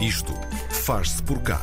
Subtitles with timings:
[0.00, 0.32] Isto
[0.70, 1.60] faz-se por cá.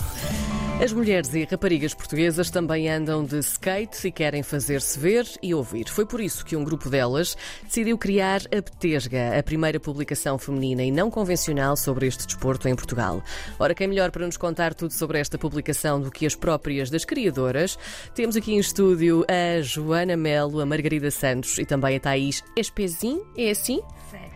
[0.84, 5.88] As mulheres e raparigas portuguesas também andam de skate e querem fazer-se ver e ouvir.
[5.88, 10.84] Foi por isso que um grupo delas decidiu criar a Betesga, a primeira publicação feminina
[10.84, 13.24] e não convencional sobre este desporto em Portugal.
[13.58, 17.06] Ora, quem melhor para nos contar tudo sobre esta publicação do que as próprias das
[17.06, 17.80] criadoras?
[18.14, 23.22] Temos aqui em estúdio a Joana Melo, a Margarida Santos e também a Thaís Espezin.
[23.38, 23.82] É assim?
[24.12, 24.36] Sério.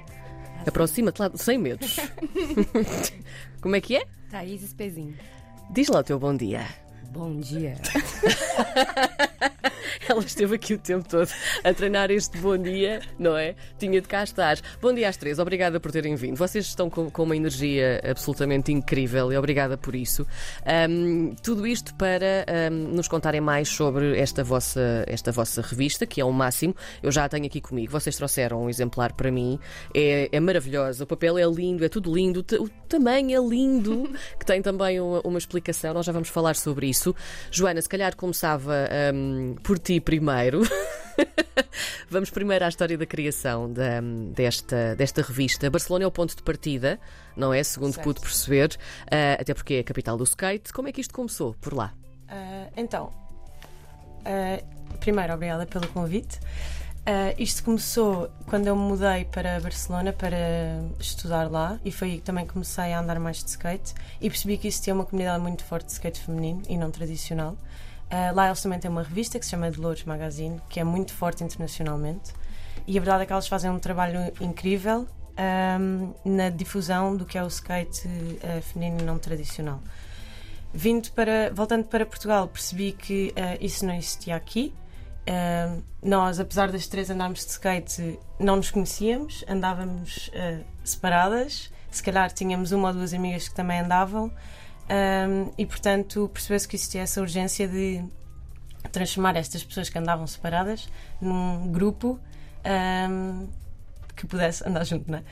[0.66, 1.98] Aproxima-te lá, sem medos.
[3.62, 4.06] Como é que é?
[4.30, 5.18] Thaís Espezinho.
[5.72, 6.66] Diz lá o teu bom dia.
[7.12, 7.76] Bom dia.
[10.10, 11.30] Ela esteve aqui o tempo todo
[11.64, 13.54] a treinar este bom dia, não é?
[13.78, 14.58] Tinha de cá estar.
[14.82, 16.36] Bom dia às três, obrigada por terem vindo.
[16.36, 20.26] Vocês estão com, com uma energia absolutamente incrível e obrigada por isso.
[20.66, 26.20] Ahm, tudo isto para ahm, nos contarem mais sobre esta vossa, esta vossa revista, que
[26.20, 26.76] é o máximo.
[27.04, 27.92] Eu já a tenho aqui comigo.
[27.92, 29.60] Vocês trouxeram um exemplar para mim.
[29.94, 34.46] É, é maravilhosa, o papel é lindo, é tudo lindo, o tamanho é lindo, que
[34.46, 35.94] tem também uma, uma explicação.
[35.94, 37.16] Nós já vamos falar sobre isso.
[37.52, 40.62] Joana, se calhar começava ahm, por ti primeiro.
[42.10, 44.02] Vamos primeiro à história da criação da-
[44.34, 45.70] desta, desta revista.
[45.70, 47.00] Barcelona é o ponto de partida,
[47.36, 47.62] não é?
[47.64, 48.04] Segundo Certo.
[48.06, 48.78] pude perceber,
[49.12, 50.72] ah, até porque é a capital do skate.
[50.74, 51.94] Como é que isto começou por lá?
[52.28, 53.12] Ah, então,
[54.26, 54.64] ah,
[55.00, 56.40] primeiro, obrigada pelo convite.
[57.40, 60.38] Isto começou quando eu me mudei para Barcelona para
[61.00, 64.60] estudar lá e foi aí que também comecei a andar mais de skate e percebi
[64.60, 67.58] que existia uma comunidade muito forte de skate feminino e não tradicional.
[68.10, 71.14] Ah, lá eles também têm uma revista que se chama Dolores Magazine, que é muito
[71.14, 72.34] forte internacionalmente
[72.90, 75.08] e a verdade é que elas fazem um trabalho incrível
[75.38, 78.10] ahm, na difusão do que é o skate
[78.44, 79.80] ah, feminino não tradicional.
[80.74, 84.74] Vindo para, voltando para Portugal, percebi que ah, isso não existia aqui.
[85.28, 90.32] Ah, nós, apesar das três andarmos de skate, não nos conhecíamos, andávamos
[90.84, 91.72] separadas.
[91.92, 94.32] Se calhar tínhamos uma ou duas amigas que também andavam,
[94.90, 98.04] Ah, e portanto percebeu-se que existia essa urgência de
[98.92, 100.90] transformar estas pessoas que andavam separadas
[101.22, 102.20] num grupo
[102.64, 103.46] ah,
[104.16, 105.24] que pudesse andar junto, não é?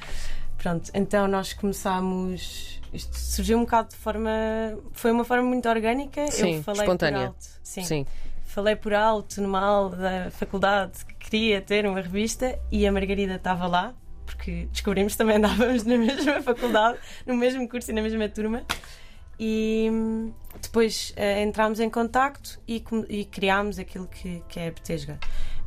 [0.57, 2.81] Pronto, então nós começámos.
[2.91, 4.31] Isto surgiu um bocado de forma.
[4.93, 6.25] Foi uma forma muito orgânica.
[6.31, 7.19] Sim, Eu falei espontânea.
[7.19, 7.45] por alto.
[7.63, 8.05] Sim,
[8.45, 13.35] Falei por alto numa aula da faculdade que queria ter uma revista e a Margarida
[13.35, 13.93] estava lá,
[14.25, 18.63] porque descobrimos que também andávamos na mesma faculdade, no mesmo curso e na mesma turma.
[19.39, 24.71] E hum, depois eh, entrámos em contacto e, e criámos aquilo que, que é a
[24.71, 25.19] Betesga.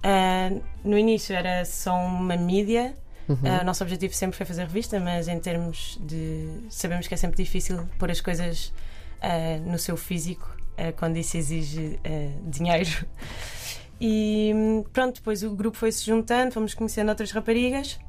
[0.03, 0.51] Ah,
[0.83, 2.95] no início era só uma mídia,
[3.29, 3.39] Uhum.
[3.45, 6.49] ah, o nosso objetivo sempre foi fazer revista, mas em termos de.
[6.69, 8.73] Sabemos que é sempre difícil pôr as coisas
[9.67, 10.51] no seu físico
[10.97, 12.01] quando isso exige
[12.47, 12.91] dinheiro.
[14.01, 18.01] E hum, pronto, depois o grupo foi se juntando, fomos conhecendo outras raparigas.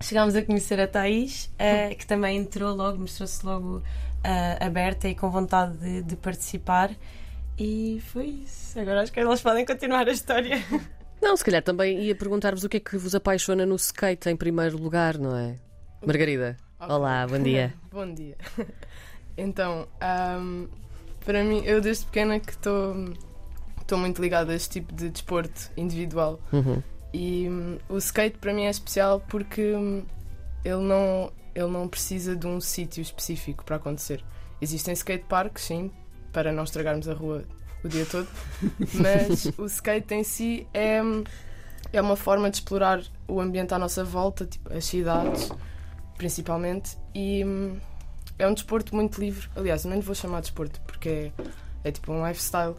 [0.00, 3.82] Chegámos a conhecer a Thaís, ah, que também entrou logo, mostrou-se logo
[4.26, 6.90] ah, aberta e com vontade de, de participar.
[7.58, 8.78] E foi isso.
[8.78, 10.62] Agora acho que elas podem continuar a história.
[11.22, 14.36] Não, se calhar também ia perguntar-vos o que é que vos apaixona no skate em
[14.36, 15.56] primeiro lugar, não é?
[16.04, 16.58] Margarida.
[16.78, 17.72] Olá, bom dia.
[17.90, 18.36] Bom dia.
[19.34, 20.66] Então, ahm,
[21.24, 22.94] para mim, eu desde pequena que estou
[23.80, 26.38] estou muito ligada a este tipo de desporto individual.
[26.52, 26.82] Uhum.
[27.14, 30.04] E hum, o skate para mim é especial porque hum,
[30.64, 34.22] ele não, ele não precisa de um sítio específico para acontecer.
[34.60, 35.90] Existem skateparks, sim,
[36.30, 37.44] para não estragarmos a rua
[37.82, 38.28] o dia todo,
[38.94, 41.00] mas o skate em si é,
[41.92, 45.50] é uma forma de explorar o ambiente à nossa volta, tipo as cidades,
[46.18, 47.78] principalmente, e hum,
[48.38, 49.48] é um desporto muito livre.
[49.56, 51.32] Aliás, eu nem lhe vou chamar de desporto porque é,
[51.84, 52.74] é tipo um lifestyle.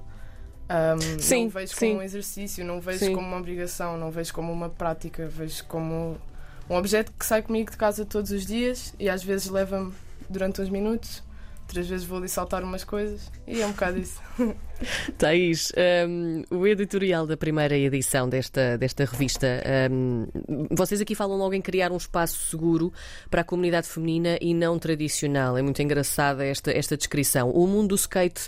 [0.69, 1.87] Um, Sim, não vejo sim.
[1.87, 3.15] como um exercício, não vejo Sim.
[3.15, 6.19] como uma obrigação, não vejo como uma prática, vejo como
[6.69, 9.93] um objeto que sai comigo de casa todos os dias e às vezes leva-me
[10.29, 11.23] durante uns minutos,
[11.61, 14.21] outras vezes vou ali saltar umas coisas e é um bocado isso.
[15.17, 15.71] Thaís,
[16.07, 19.47] hum, o editorial da primeira edição desta, desta revista,
[19.91, 20.27] hum,
[20.71, 22.93] vocês aqui falam logo em criar um espaço seguro
[23.29, 25.57] para a comunidade feminina e não tradicional.
[25.57, 27.49] É muito engraçada esta, esta descrição.
[27.49, 28.47] O mundo do skate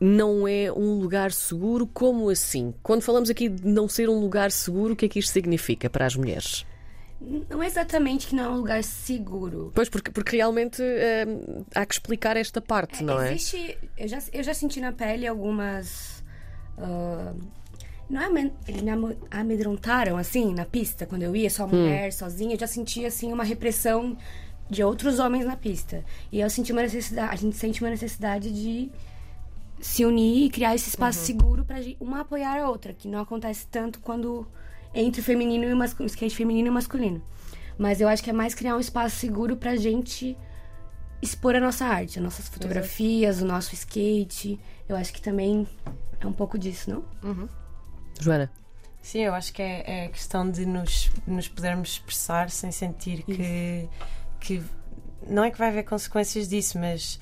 [0.00, 2.74] não é um lugar seguro, como assim?
[2.82, 5.90] Quando falamos aqui de não ser um lugar seguro, o que é que isto significa
[5.90, 6.64] para as mulheres?
[7.20, 9.70] Não é exatamente que não é um lugar seguro.
[9.74, 13.34] Pois, porque, porque realmente hum, há que explicar esta parte, não é?
[13.34, 13.76] Existe.
[13.96, 16.24] Eu já, eu já senti na pele algumas.
[16.78, 17.34] ah,
[18.08, 22.58] não é eles me amedrontaram assim na pista, quando eu ia só mulher, sozinha, eu
[22.58, 24.16] já sentia assim uma repressão
[24.68, 26.04] de outros homens na pista.
[26.32, 28.90] E eu senti uma necessidade, a gente sente uma necessidade de
[29.80, 33.20] se unir e criar esse espaço seguro pra gente- uma apoiar a outra, que não
[33.20, 34.44] acontece tanto quando
[34.94, 37.22] entre o feminino e o masculino, skate feminino e masculino.
[37.78, 40.36] Mas eu acho que é mais criar um espaço seguro pra gente
[41.22, 44.58] expor a nossa arte, as nossas fotografias, o nosso skate.
[44.88, 45.66] Eu acho que também
[46.20, 47.04] é um pouco disso, não?
[48.20, 48.50] Joana?
[49.02, 53.88] Sim, eu acho que é, é questão de nos, nos podermos expressar sem sentir que,
[54.40, 54.62] que.
[55.26, 57.18] Não é que vai haver consequências disso, mas.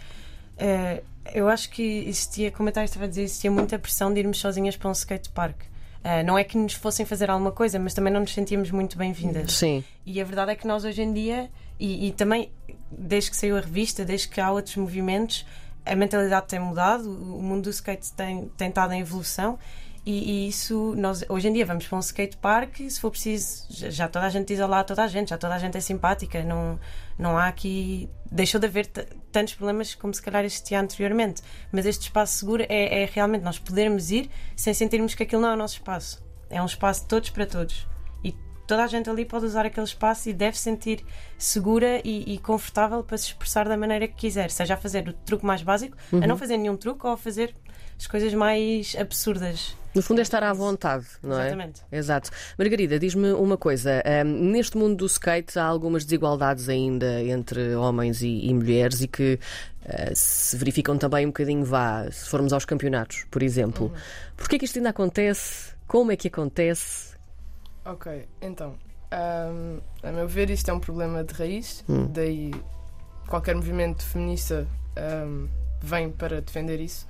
[0.57, 1.03] eh,
[1.35, 4.77] eu acho que existia, como eu estava a dizer, existia muita pressão de irmos sozinhas
[4.77, 5.57] para um skatepark.
[6.09, 8.97] Eh, não é que nos fossem fazer alguma coisa, mas também não nos sentíamos muito
[8.97, 9.53] bem-vindas.
[9.53, 9.85] Sim.
[10.07, 12.51] E a verdade é que nós hoje em dia, e, e também
[12.91, 15.45] desde que saiu a revista, desde que há outros movimentos,
[15.85, 19.59] a mentalidade tem mudado, o mundo do skate tem, tem estado em evolução.
[20.09, 23.67] E, e isso, nós hoje em dia vamos para um skatepark e se for preciso,
[23.69, 25.83] já, toda a gente diz olá a toda a gente, já toda a gente é
[25.83, 26.81] simpática, não,
[27.19, 28.09] não há aqui.
[28.33, 28.87] Deixou de haver
[29.31, 31.43] tantos problemas como se calhar existia anteriormente.
[31.71, 35.51] Mas este espaço seguro é, é realmente nós podermos ir sem sentirmos que aquilo não
[35.51, 36.25] é o nosso espaço.
[36.49, 37.87] É um espaço de todos para todos.
[38.25, 38.35] E
[38.67, 41.05] toda a gente ali pode usar aquele espaço e deve se sentir
[41.37, 45.13] segura e, e confortável para se expressar da maneira que quiser, seja a fazer o
[45.13, 47.55] truque mais básico, a não fazer nenhum truque ou a fazer
[47.99, 49.77] as coisas mais absurdas.
[49.99, 51.49] No fundo é estar à vontade, não é?
[51.49, 51.83] Exatamente.
[51.91, 52.31] Exato.
[52.57, 54.01] Margarida, diz-me uma coisa.
[54.07, 59.09] ahm, neste mundo do skate há algumas desigualdades ainda entre homens e, e mulheres e
[59.09, 59.41] que
[59.85, 63.93] ah, se verificam também um bocadinho, vá, se formos aos campeonatos, por exemplo.
[64.37, 65.75] Porquê é que isto ainda acontece?
[65.89, 67.17] Como é que acontece?
[67.85, 68.77] Ok, então,
[69.11, 72.53] ahm, a meu ver, isto é um problema de raiz, daí
[73.27, 74.65] qualquer movimento feminista
[74.97, 75.49] ahm,
[75.83, 77.09] vem para defender isso.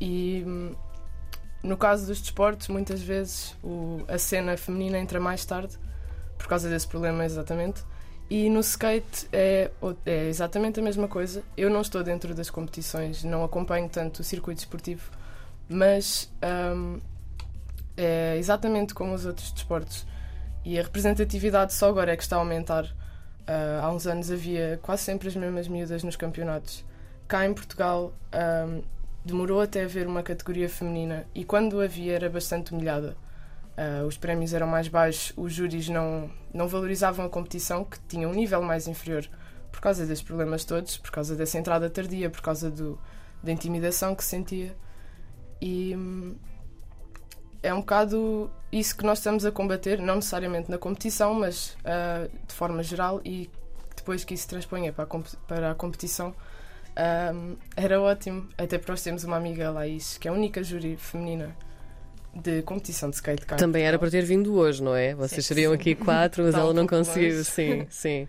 [0.00, 0.74] E hum,
[1.62, 5.78] no caso dos desportos, muitas vezes o- a cena feminina entra mais tarde,
[6.38, 7.82] por causa desse problema, exatamente.
[8.28, 9.70] E no skate é,
[10.06, 11.42] é exatamente a mesma coisa.
[11.56, 15.10] Eu não estou dentro das competições, não acompanho tanto o circuito esportivo,
[15.68, 16.98] mas ahm,
[17.96, 20.06] é exatamente como os outros desportos.
[20.64, 22.86] E a representatividade só agora é que está a aumentar.
[23.46, 26.84] Ah, há uns anos havia quase sempre as mesmas miúdas nos campeonatos.
[27.28, 28.80] Cá em Portugal ahm,
[29.24, 33.16] demorou até haver uma categoria feminina e quando havia era bastante humilhada.
[33.76, 38.28] Ah, os prémios eram mais baixos, os júris não, não valorizavam a competição, que tinha
[38.28, 39.26] um nível mais inferior
[39.70, 42.98] por causa desses problemas todos, por causa dessa entrada tardia, por causa do,
[43.42, 44.76] da intimidação que se sentia.
[45.60, 46.36] E hum,
[47.62, 52.28] é um bocado isso que nós estamos a combater, não necessariamente na competição, mas ah,
[52.46, 53.50] de forma geral e
[53.96, 56.34] depois que isso se transponha para a, para a competição,
[56.96, 57.32] ah,
[57.76, 58.48] era ótimo.
[58.56, 61.54] Até porque nós temos uma amiga, a Laís, que é a única júri feminina
[62.34, 63.56] de competição de skate cá.
[63.56, 65.14] Também era para ter vindo hoje, não é?
[65.14, 65.78] Vocês Sim, seriam sim.
[65.78, 67.30] aqui quatro, mas um ela não conseguiu.
[67.30, 67.44] longe.
[67.44, 68.28] Sim, sim.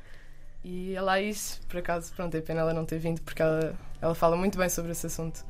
[0.63, 4.15] E a Laís, por acaso, pronto, é pena ela não ter vindo, porque ela, ela
[4.15, 5.45] fala muito bem sobre esse assunto.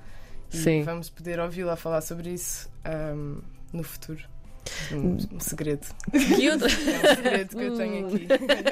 [0.51, 0.83] E Sim.
[0.83, 3.13] vamos poder ouvi-la falar sobre isso ah,
[3.71, 4.23] no futuro.
[4.91, 5.85] Um, um segredo.
[6.11, 8.27] Que, outra- É um segredo que eu tenho aqui.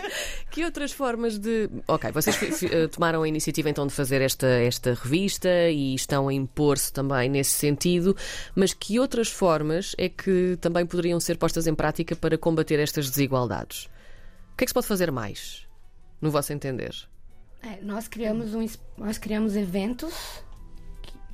[0.51, 1.69] que outras formas de.
[1.88, 6.33] Ok, vocês eh, tomaram a iniciativa então de fazer esta, esta revista e estão a
[6.33, 8.15] impor-se também nesse sentido,
[8.55, 13.09] mas que outras formas é que também poderiam ser postas em prática para combater estas
[13.09, 13.89] desigualdades?
[14.53, 15.65] O que é que se pode fazer mais,
[16.21, 16.93] no vosso entender?
[17.63, 18.65] É, nós criamos um,
[18.97, 20.13] nós criamos eventos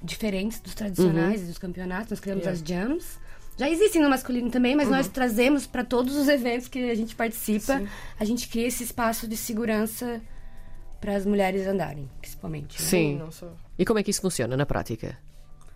[0.03, 2.11] diferentes dos tradicionais e dos campeonatos.
[2.11, 2.61] Nós criamos Yeah.
[2.61, 3.19] as jams.
[3.57, 7.15] Já existem no masculino também, mas nós trazemos para todos os eventos que a gente
[7.15, 7.79] participa.
[7.79, 7.87] Sim.
[8.19, 10.21] A gente cria esse espaço de segurança
[11.01, 12.81] para as mulheres andarem, principalmente.
[12.81, 12.87] né?
[12.87, 13.21] Sim.
[13.77, 15.17] E como é que isso funciona na prática?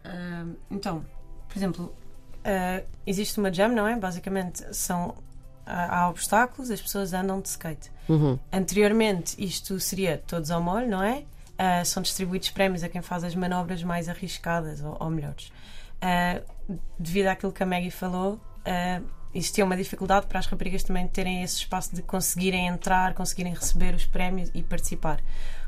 [0.04, 1.06] Ah, então,
[1.48, 1.96] por exemplo,
[2.44, 3.96] ah, existe uma jam, não é?
[3.96, 5.16] Basicamente são
[5.66, 7.92] há, há obstáculos, as pessoas andam de skate.
[8.10, 8.38] Uhum.
[8.52, 11.24] Anteriormente isto seria todos ao molho, não é?
[11.58, 15.52] Ah, são distribuídos prémios a quem faz as manobras mais arriscadas ou, ou melhores.
[16.02, 16.42] Ah,
[16.98, 19.02] devido àquilo que a Maggie falou, ah,
[19.34, 23.96] existia uma dificuldade para as raparigas também terem esse espaço de conseguirem entrar, conseguirem receber
[23.96, 25.22] os prémios e participar.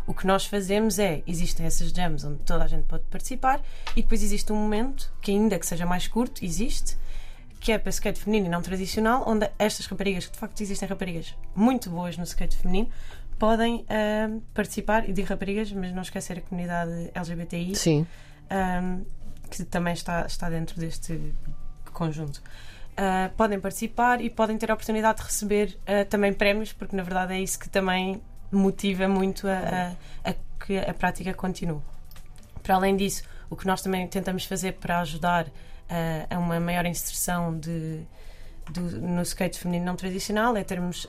[0.05, 3.62] O que nós fazemos é, existem essas jams onde toda a gente pode participar
[3.95, 6.98] e depois existe um momento, que ainda que seja mais curto, existe,
[7.62, 10.89] que é para skate feminino e não tradicional, onde estas raparigas, que de facto existem
[10.89, 12.89] raparigas muito boas no skate feminino,
[13.39, 18.05] podem ah, participar, e digo raparigas, mas não esquecer a comunidade LGBTI, Sim.
[18.51, 19.05] um,
[19.55, 21.33] que também está, está dentro deste
[21.91, 22.41] conjunto.
[22.93, 27.03] Uh, podem participar e podem ter a oportunidade de receber uh, também prémios, porque na
[27.03, 30.33] verdade é isso que também motiva muito a, a- a
[30.65, 31.81] que a prática continue.
[32.62, 35.51] Para além disso, o que nós também tentamos fazer para ajudar uh,
[36.29, 38.01] a uma maior inserção de,
[38.72, 41.05] do- no skate feminino não tradicional é termos.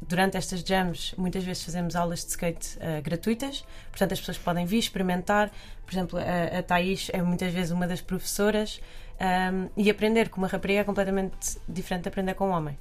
[0.00, 4.64] Durante estas jams, muitas vezes fazemos aulas de skate uh, gratuitas, portanto, as pessoas podem
[4.66, 5.50] vir experimentar.
[5.84, 8.80] Por exemplo, a, a Thaís é muitas vezes uma das professoras
[9.20, 12.78] um, e aprender com uma rapariga é completamente diferente de aprender com um homem.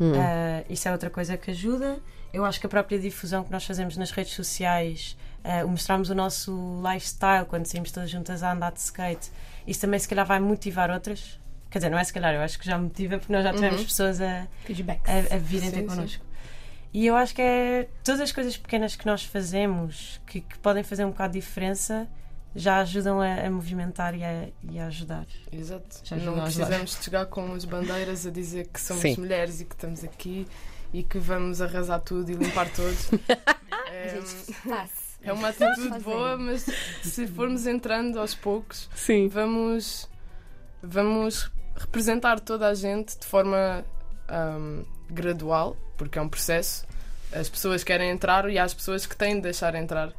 [0.00, 1.98] Uh, isso é outra coisa que ajuda.
[2.32, 6.14] Eu acho que a própria difusão que nós fazemos nas redes sociais, uh, mostrarmos o
[6.14, 9.30] nosso lifestyle quando saímos todas juntas a andar de skate,
[9.66, 11.39] isso também se calhar vai motivar outras.
[11.70, 13.84] Quer dizer, não é se calhar, eu acho que já motiva porque nós já tivemos
[13.84, 16.24] pessoas a, a, a virem ter connosco.
[16.92, 20.82] E eu acho que é todas as coisas pequenas que nós fazemos que, que podem
[20.82, 22.08] fazer um bocado de diferença
[22.54, 25.26] já ajudam a, a movimentar e a, e a ajudar.
[25.52, 26.00] Exato.
[26.02, 29.16] Já não precisamos de chegar com as bandeiras a dizer que somos Sim.
[29.18, 30.48] mulheres e que estamos aqui
[30.92, 33.10] e que vamos arrasar tudo e limpar todos.
[33.88, 34.18] é,
[35.22, 36.66] é uma atitude boa, mas
[37.02, 39.28] se formos entrando aos poucos, Sim.
[39.28, 40.08] vamos,
[40.82, 43.84] vamos representar toda a gente de forma
[44.28, 46.86] ahm, gradual, porque é um processo.
[47.32, 50.12] As pessoas querem entrar e há as pessoas que têm de deixar entrar,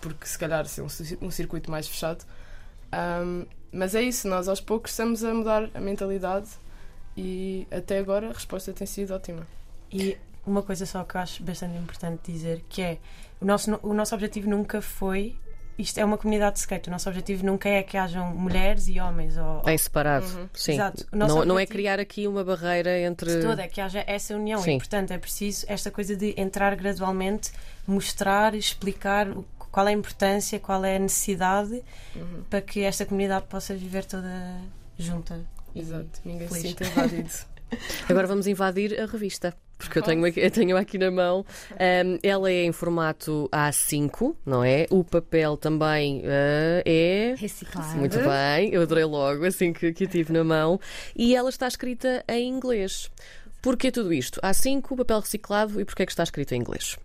[0.00, 2.24] porque se calhar é um, um circuito mais fechado.
[2.92, 6.48] Ahm, mas é isso, nós aos poucos estamos a mudar a mentalidade
[7.16, 9.46] e até agora a resposta tem sido ótima.
[9.92, 12.98] E uma coisa só que eu acho bastante importante dizer, que é
[13.40, 15.36] o nosso, o nosso objetivo nunca foi.
[15.78, 16.88] Isto é uma comunidade de skate.
[16.88, 19.36] O nosso objetivo nunca é que hajam mulheres e homens.
[19.36, 20.24] Ou, Em separado.
[20.26, 20.48] Uhum.
[20.54, 20.72] Sim.
[20.72, 21.06] Exato.
[21.12, 23.36] O nosso Não, não é objetivo- criar aqui uma barreira entre.
[23.36, 24.60] de toda, é que haja essa união.
[24.62, 24.76] Sim.
[24.76, 27.52] E, portanto, é preciso esta coisa de entrar gradualmente,
[27.86, 31.82] mostrar, explicar o- qual é a importância, qual é a necessidade
[32.14, 32.42] Uhum.
[32.48, 34.32] para que esta comunidade possa viver toda
[34.98, 35.44] junta.
[35.74, 37.28] Exato, ninguém se sinta invadido.
[38.08, 39.54] Agora vamos invadir a revista.
[39.78, 41.44] Porque eu tenho aqui, eu tenho aqui na mão.
[41.72, 44.86] Ahm, ela é em formato A5, não é?
[44.90, 47.34] O papel também ah, é.
[47.36, 47.96] Reciclado.
[47.98, 50.80] Muito bem, eu adorei logo assim que, que tive na mão.
[51.14, 53.10] E ela está escrita em inglês.
[53.60, 54.40] Porquê tudo isto?
[54.40, 56.96] A5, papel reciclado e porquê é que está escrito em inglês?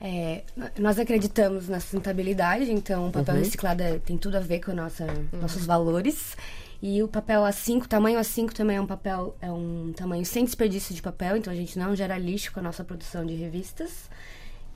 [0.00, 0.42] É,
[0.78, 3.40] nós acreditamos na sustentabilidade, então o papel Uhum.
[3.40, 6.36] reciclado é- tem tudo a ver com nossa, nossos valores.
[6.82, 10.94] E o papel A5, tamanho A5 também é um papel, é um tamanho sem desperdício
[10.94, 14.10] de papel, então a gente não gera lixo com a nossa produção de revistas.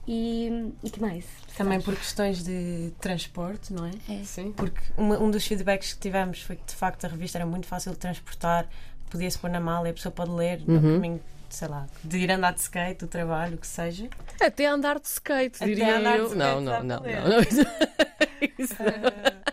[0.07, 0.49] E
[0.81, 1.25] o que mais?
[1.55, 3.91] Também por questões de transporte, não é?
[4.23, 4.51] Sim.
[4.51, 7.67] Porque uma- um dos feedbacks que tivemos foi que de facto a revista era muito
[7.67, 8.67] fácil de transportar,
[9.11, 10.95] podia-se pôr na mala e a pessoa pode ler no Uhum.
[10.95, 14.09] caminho, sei lá, de ir andar de skate, do trabalho, o que seja.
[14.41, 16.25] Até andar de skate, Até diria andar de eu.
[16.25, 17.41] skate não, não, não, não, não.
[18.57, 19.41] Isso não.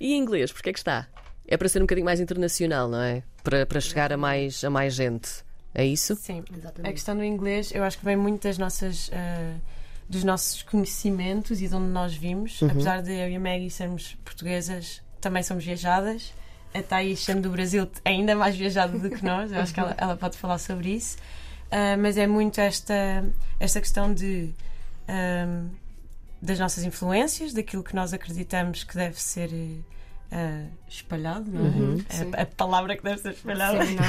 [0.00, 1.06] E em inglês, porquê é que está?
[1.46, 3.22] É para ser um bocadinho mais internacional, não é?
[3.42, 5.44] Para, para chegar a mais, a mais gente.
[5.74, 6.14] É isso?
[6.16, 6.42] Sim.
[6.52, 6.92] A Exatamente.
[6.92, 9.56] questão do inglês, eu acho que vem muito das nossas, ah,
[10.08, 12.62] dos nossos conhecimentos e de onde nós vimos.
[12.62, 12.70] Uhum.
[12.70, 16.32] Apesar de eu e a Maggie sermos portuguesas, também somos viajadas.
[16.72, 19.52] A Thaís, sendo do Brasil, é ainda mais viajada do que nós.
[19.52, 21.16] Eu acho que ela, ela pode falar sobre isso.
[21.70, 23.24] Ah, mas é muito esta,
[23.60, 24.50] esta questão de.
[25.08, 25.64] ah,
[26.44, 29.50] das nossas influências, daquilo que nós acreditamos que deve ser
[30.34, 31.68] ah, espalhado, não é?
[31.68, 32.04] Uhum.
[32.36, 33.86] A, a palavra que deve ser espalhada.
[33.86, 34.04] Sim, não?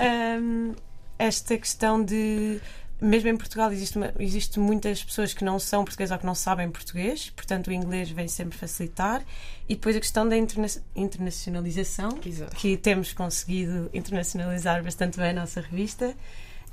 [0.40, 0.74] Um,
[1.18, 2.60] esta questão de.
[3.00, 6.36] Mesmo em Portugal existe, uma- existe muitas pessoas que não são portuguesas ou que não
[6.36, 9.24] sabem português, portanto o inglês vem sempre facilitar.
[9.68, 12.54] E depois a questão da interna- internacionalização, Exato.
[12.56, 16.14] que temos conseguido internacionalizar bastante bem a nossa revista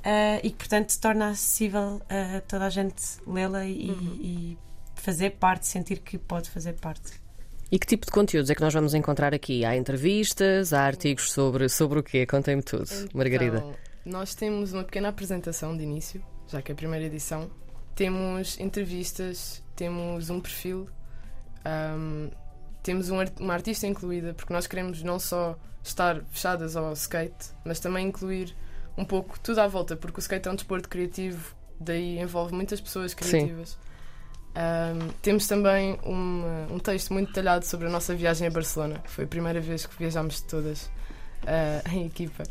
[0.04, 4.58] ah, e que portanto se torna acessível a toda a gente lê-la e, e
[4.94, 7.20] fazer parte, sentir que pode fazer parte.
[7.72, 9.64] E que tipo de conteúdos é que nós vamos encontrar aqui?
[9.64, 12.26] Há entrevistas, há artigos sobre, sobre o quê?
[12.26, 13.58] Contem-me tudo, Margarida.
[13.58, 13.74] Então,
[14.04, 17.48] nós temos uma pequena apresentação de início, já que é a primeira edição.
[17.94, 20.88] Temos entrevistas, temos um perfil,
[21.64, 22.30] ahm,
[22.82, 27.78] temos um uma artista incluída, porque nós queremos não só estar fechadas ao skate, mas
[27.78, 28.56] também incluir
[28.98, 32.80] um pouco tudo à volta, porque o skate é um desporto criativo, daí envolve muitas
[32.80, 33.78] pessoas criativas.
[34.54, 39.10] Ahm, temos também uma- um texto muito detalhado sobre a nossa viagem a Barcelona, que
[39.10, 40.90] foi a primeira vez que viajámos todas
[41.46, 42.42] ah, em equipa.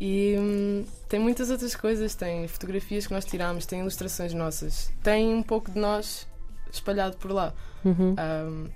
[0.00, 5.32] E hum, tem muitas outras coisas, tem fotografias que nós tiramos, tem ilustrações nossas, tem
[5.34, 6.26] um pouco de nós
[6.70, 7.54] espalhado por lá.
[7.84, 8.14] Uhum.
[8.18, 8.68] Um,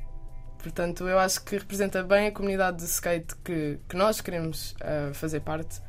[0.62, 5.12] portanto, eu acho que representa bem a comunidade de skate que, que nós queremos uh,
[5.12, 5.80] fazer parte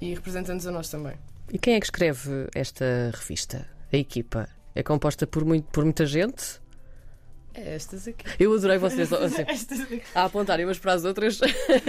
[0.00, 1.14] e representa-nos a nós também.
[1.52, 3.66] E quem é que escreve esta revista?
[3.92, 4.48] A equipa?
[4.76, 6.60] É composta por, muito, por muita gente?
[7.54, 8.26] É estas aqui.
[8.38, 10.02] Eu adorei vocês assim, Estas aqui.
[10.14, 11.40] a apontarem umas para as outras.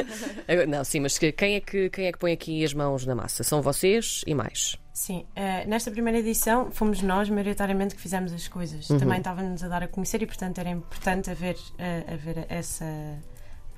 [0.69, 3.13] Não, sim, mas que- quem é, que, quem é que põe aqui as mãos na
[3.13, 3.43] massa?
[3.43, 4.77] São vocês e mais.
[4.93, 8.89] Sim, eh, nesta primeira edição fomos nós, maioritariamente, que fizemos as coisas.
[8.89, 8.97] Uhum.
[8.99, 12.85] Também estávamos a dar a conhecer e, portanto, era importante haver, eh, haver essa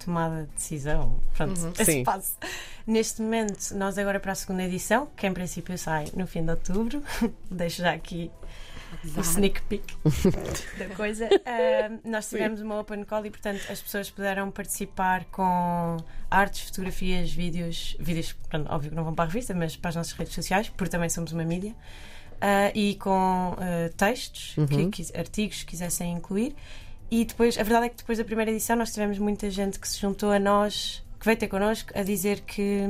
[0.06, 1.20] tomada de decisão.
[1.36, 1.74] Pronto, Uhum.
[1.78, 2.04] esse Sim.
[2.04, 2.38] passo.
[2.86, 6.52] Neste momento, nós agora para a segunda edição, que em princípio sai no fim de
[6.52, 7.02] outubro,
[7.52, 8.32] deixo já aqui
[9.16, 9.84] o sneak peek
[10.78, 11.26] da coisa.
[11.28, 15.98] Uh, nós tivemos uma open call e, portanto, as pessoas puderam participar com
[16.30, 19.96] artes, fotografias, vídeos, vídeos, pronto, óbvio que não vão para a revista, mas para as
[19.96, 24.90] nossas redes sociais, porque também somos uma mídia, uh, e com uh, textos, Uhum.
[24.92, 26.56] que- artigos que quisessem incluir.
[27.12, 29.88] E depois, a verdade é que depois da primeira edição, nós tivemos muita gente que
[29.90, 32.82] se juntou a nós, que veio ter connosco, a dizer que,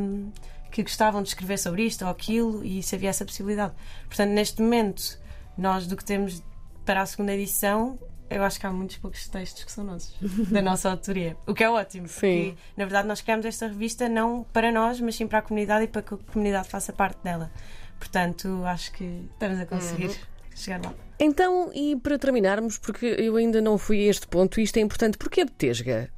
[0.71, 3.73] que gostavam de escrever sobre isto ou aquilo e se havia essa possibilidade.
[4.07, 5.17] Portanto, neste momento,
[5.59, 6.43] nós do que temos
[6.85, 7.99] para a segunda edição,
[8.29, 10.15] eu acho que há muitos poucos textos que são nossos,
[10.49, 11.35] da nossa autoria.
[11.45, 12.57] O que é ótimo, porque Sim.
[12.77, 15.87] na verdade nós criamos esta revista não para nós, mas sim para a comunidade e
[15.87, 17.51] para que a comunidade faça parte dela.
[17.97, 20.11] Portanto, acho que estamos a conseguir
[20.55, 20.93] chegar lá.
[21.19, 24.81] Então, e para terminarmos, porque eu ainda não fui a este ponto, e isto é
[24.81, 26.09] importante, porquê Betesga?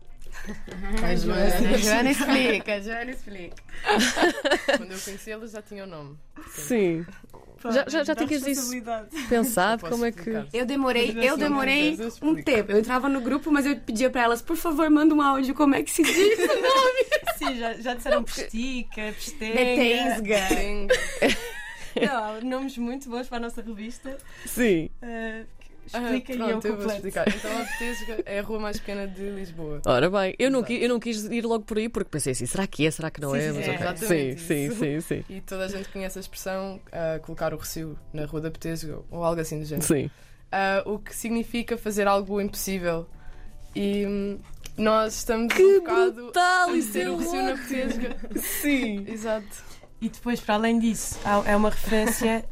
[1.04, 3.56] A Joana, A Joana explica, a Joana explica.
[4.78, 6.18] quando eu conheci ela já tinha o nome.
[6.50, 7.06] Sim.
[7.70, 8.72] Já- já- já tinhas isso?
[9.30, 10.32] Pensado como é que.
[10.52, 12.72] Eu demorei, eu assim, demorei um tempo.
[12.72, 15.76] Eu entrava no grupo, mas eu pedia pra elas, por favor, manda um áudio, como
[15.76, 16.40] é que se diz?
[17.38, 19.54] Sim, já, já disseram pestica, pestenga.
[19.56, 20.48] Betesga.
[20.56, 20.88] Tem-
[22.08, 24.18] Não, nomes muito bons para a nossa revista.
[24.46, 24.90] Sim.
[25.04, 25.46] Uh, Ah,
[25.98, 27.28] explica eu pronto, eu vou explicar.
[27.28, 29.82] Então a Betesga é a rua mais pequena de Lisboa.
[29.86, 32.46] Ora bem, eu não, quis, eu não quis ir logo por aí porque pensei assim,
[32.46, 32.92] será que é?
[32.92, 33.42] Será que não Sim, é?
[33.42, 33.82] sim, Mas sim, ok.
[33.86, 34.80] exatamente sim, isso.
[34.80, 38.42] sim, sim, E toda a gente conhece a expressão ah, colocar o recio na rua
[38.42, 39.86] da Betesga ou algo assim do género.
[39.86, 40.04] sim.
[40.04, 40.12] Sim.
[40.52, 43.08] Ah, o que significa fazer algo impossível.
[43.74, 44.40] E hum,
[44.78, 47.54] nós estamos Que um bocado brutal, a isso meter é o recio na.
[47.56, 48.18] Betesga.
[48.36, 49.06] Sim.
[49.08, 49.64] Exato.
[50.02, 52.44] E depois, para além disso, é uma referência.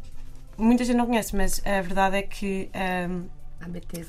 [0.59, 2.69] Muita gente não conhece, mas a verdade é que
[3.09, 3.29] um,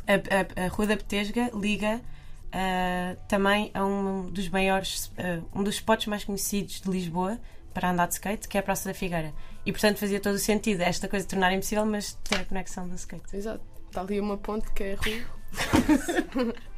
[0.07, 2.01] A a- a Rua da Betesga liga
[2.47, 7.39] uh, também a um dos maiores, uh, um dos spots mais conhecidos de Lisboa
[7.73, 9.33] para andar de skate, que é a Praça da Figueira.
[9.65, 12.89] E portanto fazia todo o sentido esta coisa de tornar impossível, mas ter a conexão
[12.89, 13.37] do skate.
[13.37, 13.65] Exato.
[13.87, 16.55] Está ali uma ponte que é a rua.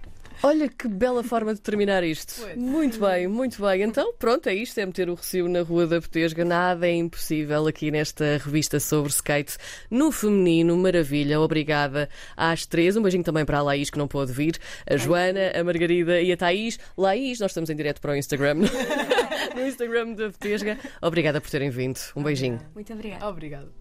[0.43, 2.35] Olha que bela forma de terminar isto.
[2.41, 2.57] Pois.
[2.57, 3.83] Muito bem, muito bem.
[3.83, 6.45] Então, pronto, é isto: é meter o recio na Rua da Betesga.
[6.45, 9.57] Nada é impossível aqui nesta revista sobre skate
[9.91, 10.77] no feminino.
[10.77, 11.41] Maravilha.
[11.41, 12.97] Obrigada às três.
[12.97, 16.33] Um beijinho também para a Laís, que não pôde vir, a Joana, a Margarida e
[16.33, 16.79] a Thaís.
[16.97, 18.57] Laís, nós estamos em direto para o Instagram.
[19.55, 20.78] no Instagram da Betesga.
[21.00, 22.00] Obrigada por terem vindo.
[22.17, 22.61] Um beijinho.
[22.75, 23.28] Muito obrigada.
[23.28, 23.73] Obrigada.